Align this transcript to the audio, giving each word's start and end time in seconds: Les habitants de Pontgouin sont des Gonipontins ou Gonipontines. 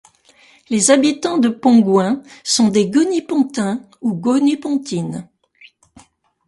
Les 0.71 0.89
habitants 0.89 1.37
de 1.37 1.47
Pontgouin 1.47 2.23
sont 2.43 2.69
des 2.69 2.89
Gonipontins 2.89 3.83
ou 4.01 4.15
Gonipontines. 4.15 5.29